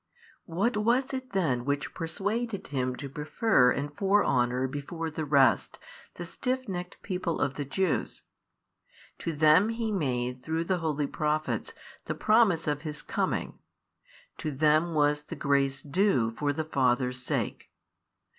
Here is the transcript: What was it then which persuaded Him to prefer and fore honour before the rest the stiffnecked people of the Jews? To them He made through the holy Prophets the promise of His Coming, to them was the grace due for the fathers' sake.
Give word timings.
What 0.47 0.75
was 0.77 1.13
it 1.13 1.33
then 1.33 1.63
which 1.63 1.93
persuaded 1.93 2.65
Him 2.69 2.95
to 2.95 3.07
prefer 3.07 3.69
and 3.69 3.95
fore 3.95 4.25
honour 4.25 4.67
before 4.67 5.11
the 5.11 5.25
rest 5.25 5.77
the 6.15 6.23
stiffnecked 6.23 6.95
people 7.03 7.39
of 7.39 7.53
the 7.53 7.65
Jews? 7.65 8.23
To 9.19 9.31
them 9.31 9.69
He 9.69 9.91
made 9.91 10.41
through 10.41 10.63
the 10.63 10.79
holy 10.79 11.05
Prophets 11.05 11.73
the 12.05 12.15
promise 12.15 12.65
of 12.65 12.81
His 12.81 13.03
Coming, 13.03 13.59
to 14.39 14.49
them 14.49 14.95
was 14.95 15.21
the 15.21 15.35
grace 15.35 15.83
due 15.83 16.31
for 16.31 16.51
the 16.51 16.63
fathers' 16.65 17.21
sake. 17.21 17.69